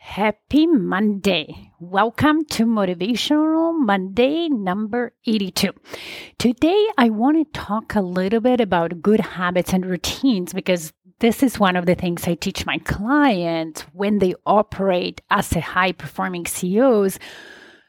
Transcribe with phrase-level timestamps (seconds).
[0.00, 1.72] Happy Monday.
[1.80, 5.72] Welcome to Motivational Monday number 82.
[6.38, 11.42] Today, I want to talk a little bit about good habits and routines because this
[11.42, 15.92] is one of the things I teach my clients when they operate as a high
[15.92, 17.18] performing CEOs.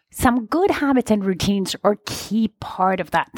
[0.10, 3.30] Some good habits and routines are key part of that.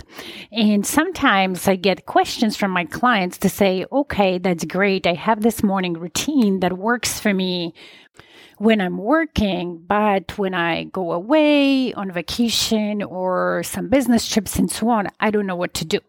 [0.49, 5.05] And sometimes I get questions from my clients to say, okay, that's great.
[5.05, 7.73] I have this morning routine that works for me
[8.61, 14.69] when I'm working, but when I go away on vacation or some business trips and
[14.69, 15.99] so on, I don't know what to do.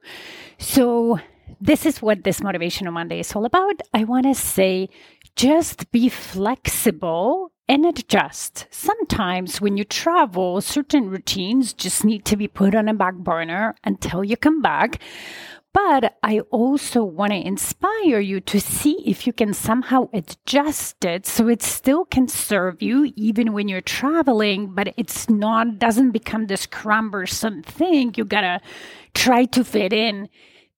[0.59, 1.19] So
[1.63, 3.81] this is what this Motivational Monday is all about.
[3.95, 4.91] I want to say
[5.35, 8.67] just be flexible and adjust.
[8.71, 13.77] Sometimes when you travel, certain routines just need to be put on a back burner
[13.83, 15.01] until you come back.
[15.75, 21.27] But I also want to inspire you to see if you can somehow adjust it
[21.27, 26.47] so it still can serve you even when you're traveling, but it's not, doesn't become
[26.47, 28.61] this cumbersome thing you gotta
[29.15, 30.29] try to fit in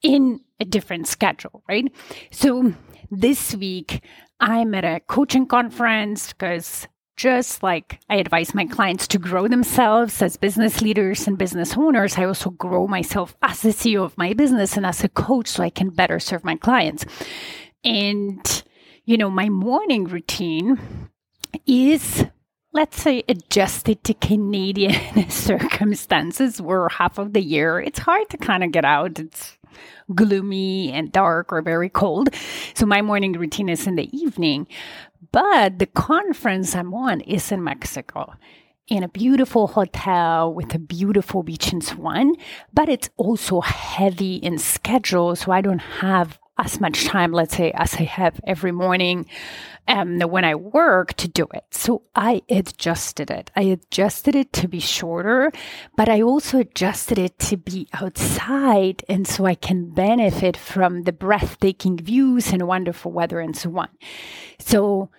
[0.02, 1.92] in a different schedule, right?
[2.30, 2.74] So
[3.10, 4.00] this week,
[4.38, 6.86] I'm at a coaching conference because
[7.16, 12.18] just like I advise my clients to grow themselves as business leaders and business owners,
[12.18, 15.62] I also grow myself as the CEO of my business and as a coach so
[15.62, 17.04] I can better serve my clients.
[17.84, 18.62] And,
[19.04, 21.10] you know, my morning routine
[21.66, 22.24] is
[22.72, 28.64] let's say adjusted to Canadian circumstances where half of the year it's hard to kind
[28.64, 29.18] of get out.
[29.18, 29.56] It's
[30.14, 32.30] gloomy and dark or very cold.
[32.74, 34.66] So my morning routine is in the evening.
[35.32, 38.34] But the conference I'm on is in Mexico
[38.88, 42.34] in a beautiful hotel with a beautiful beach in Swan,
[42.72, 45.34] but it's also heavy in schedule.
[45.36, 49.26] So I don't have as much time, let's say, as I have every morning
[49.88, 51.64] um, when I work to do it.
[51.70, 53.50] So I adjusted it.
[53.56, 55.52] I adjusted it to be shorter,
[55.96, 59.04] but I also adjusted it to be outside.
[59.08, 63.88] And so I can benefit from the breathtaking views and wonderful weather and so on.
[64.58, 65.10] So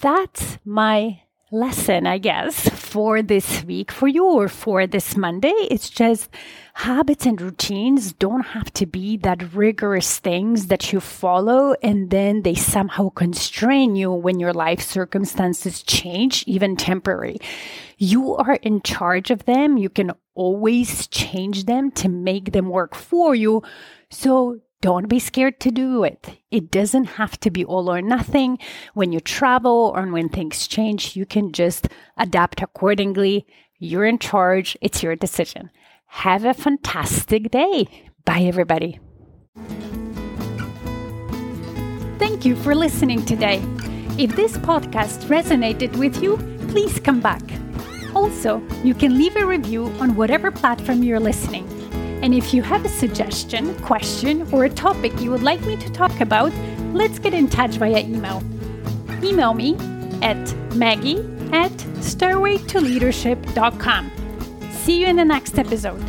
[0.00, 5.54] that's my lesson, I guess, for this week for you or for this Monday.
[5.70, 6.28] It's just
[6.74, 12.42] habits and routines don't have to be that rigorous things that you follow and then
[12.42, 17.38] they somehow constrain you when your life circumstances change, even temporary.
[17.96, 19.78] You are in charge of them.
[19.78, 23.62] You can always change them to make them work for you.
[24.10, 26.38] So don't be scared to do it.
[26.50, 28.58] It doesn't have to be all or nothing.
[28.94, 33.46] When you travel or when things change, you can just adapt accordingly.
[33.78, 34.76] You're in charge.
[34.80, 35.70] It's your decision.
[36.06, 37.88] Have a fantastic day.
[38.24, 39.00] Bye, everybody.
[42.18, 43.60] Thank you for listening today.
[44.16, 46.36] If this podcast resonated with you,
[46.68, 47.42] please come back.
[48.14, 51.77] Also, you can leave a review on whatever platform you're listening.
[52.22, 55.90] And if you have a suggestion, question, or a topic you would like me to
[55.90, 56.52] talk about,
[56.92, 58.42] let's get in touch via email.
[59.22, 59.76] Email me
[60.22, 61.18] at maggie
[61.52, 61.70] at
[62.00, 64.10] stairwaytoleadership.com.
[64.72, 66.04] See you in the next episode.